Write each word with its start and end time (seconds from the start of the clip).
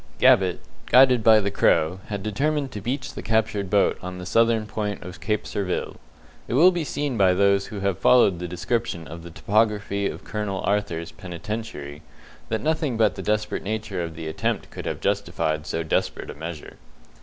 Gabbett, 0.19 0.57
guided 0.87 1.23
by 1.23 1.39
the 1.39 1.51
Crow, 1.51 1.99
had 2.07 2.23
determined 2.23 2.71
to 2.71 2.81
beach 2.81 3.13
the 3.13 3.21
captured 3.21 3.69
boat 3.69 3.99
on 4.01 4.17
the 4.17 4.25
southern 4.25 4.65
point 4.65 5.03
of 5.03 5.21
Cape 5.21 5.45
Surville. 5.45 5.97
It 6.47 6.55
will 6.55 6.71
be 6.71 6.83
seen 6.83 7.17
by 7.17 7.35
those 7.35 7.67
who 7.67 7.81
have 7.81 7.99
followed 7.99 8.39
the 8.39 8.47
description 8.47 9.07
of 9.07 9.21
the 9.21 9.29
topography 9.29 10.07
of 10.09 10.23
Colonel 10.23 10.61
Arthur's 10.61 11.11
Penitentiary, 11.11 12.01
that 12.49 12.61
nothing 12.61 12.97
but 12.97 13.13
the 13.13 13.21
desperate 13.21 13.61
nature 13.61 14.01
of 14.03 14.15
the 14.15 14.27
attempt 14.27 14.71
could 14.71 14.87
have 14.87 15.01
justified 15.01 15.67
so 15.67 15.83
desperate 15.83 16.31
a 16.31 16.33
measure. 16.33 16.77